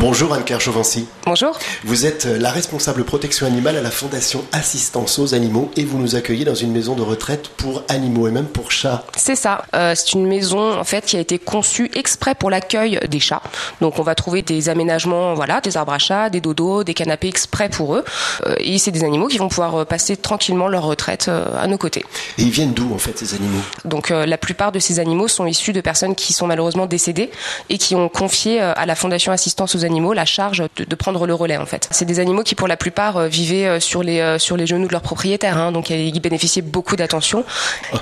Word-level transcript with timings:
Bonjour 0.00 0.32
Anne-Claire 0.32 0.60
Chauvency. 0.60 1.08
Bonjour. 1.26 1.58
Vous 1.82 2.06
êtes 2.06 2.24
la 2.24 2.52
responsable 2.52 3.02
protection 3.02 3.48
animale 3.48 3.76
à 3.76 3.82
la 3.82 3.90
Fondation 3.90 4.44
Assistance 4.52 5.18
aux 5.18 5.34
animaux 5.34 5.72
et 5.76 5.82
vous 5.82 5.98
nous 5.98 6.14
accueillez 6.14 6.44
dans 6.44 6.54
une 6.54 6.70
maison 6.70 6.94
de 6.94 7.02
retraite 7.02 7.48
pour 7.48 7.82
animaux 7.88 8.28
et 8.28 8.30
même 8.30 8.46
pour 8.46 8.70
chats. 8.70 9.04
C'est 9.16 9.34
ça. 9.34 9.64
Euh, 9.74 9.94
c'est 9.96 10.12
une 10.12 10.28
maison 10.28 10.78
en 10.78 10.84
fait 10.84 11.04
qui 11.04 11.16
a 11.16 11.20
été 11.20 11.40
conçue 11.40 11.90
exprès 11.94 12.36
pour 12.36 12.48
l'accueil 12.48 13.00
des 13.10 13.18
chats. 13.18 13.42
Donc 13.80 13.98
on 13.98 14.02
va 14.02 14.14
trouver 14.14 14.42
des 14.42 14.68
aménagements, 14.68 15.34
voilà, 15.34 15.60
des 15.60 15.76
arbres 15.76 15.94
à 15.94 15.98
chats, 15.98 16.30
des 16.30 16.40
dodos, 16.40 16.84
des 16.84 16.94
canapés 16.94 17.26
exprès 17.26 17.68
pour 17.68 17.96
eux. 17.96 18.04
Euh, 18.46 18.54
et 18.60 18.78
c'est 18.78 18.92
des 18.92 19.02
animaux 19.02 19.26
qui 19.26 19.38
vont 19.38 19.48
pouvoir 19.48 19.84
passer 19.84 20.16
tranquillement 20.16 20.68
leur 20.68 20.84
retraite 20.84 21.26
euh, 21.26 21.44
à 21.60 21.66
nos 21.66 21.76
côtés. 21.76 22.04
Et 22.38 22.42
ils 22.42 22.50
viennent 22.50 22.72
d'où 22.72 22.94
en 22.94 22.98
fait 22.98 23.18
ces 23.18 23.34
animaux? 23.34 23.62
Donc 23.84 24.12
euh, 24.12 24.26
la 24.26 24.38
plupart 24.38 24.70
de 24.70 24.78
ces 24.78 25.00
animaux 25.00 25.26
sont 25.26 25.46
issus 25.46 25.72
de 25.72 25.80
personnes 25.80 26.14
qui 26.14 26.32
sont 26.32 26.46
malheureusement 26.46 26.86
décédées 26.86 27.30
et 27.68 27.78
qui 27.78 27.96
ont 27.96 28.08
confié 28.08 28.62
euh, 28.62 28.72
à 28.76 28.86
la 28.86 28.94
Fondation 28.94 29.32
Assistance 29.32 29.74
aux 29.74 29.78
animaux 29.78 29.87
la 30.14 30.24
charge 30.24 30.64
de, 30.76 30.84
de 30.84 30.94
prendre 30.94 31.26
le 31.26 31.34
relais 31.34 31.56
en 31.56 31.66
fait. 31.66 31.88
C'est 31.90 32.04
des 32.04 32.20
animaux 32.20 32.42
qui 32.42 32.54
pour 32.54 32.68
la 32.68 32.76
plupart 32.76 33.16
euh, 33.16 33.28
vivaient 33.28 33.66
euh, 33.66 33.80
sur 33.80 34.02
les 34.02 34.20
euh, 34.20 34.38
sur 34.38 34.56
les 34.56 34.66
genoux 34.66 34.86
de 34.86 34.92
leurs 34.92 35.02
propriétaires, 35.02 35.58
hein, 35.58 35.72
donc 35.72 35.90
ils 35.90 36.20
bénéficiaient 36.20 36.62
beaucoup 36.62 36.96
d'attention. 36.96 37.44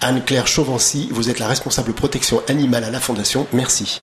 Anne-Claire 0.00 0.46
Chauvency, 0.46 1.08
vous 1.10 1.30
êtes 1.30 1.40
la 1.40 1.48
responsable 1.48 1.94
protection 1.94 2.40
animale 2.48 2.84
à 2.84 2.91
la 2.92 3.00
Fondation. 3.00 3.46
Merci. 3.52 4.00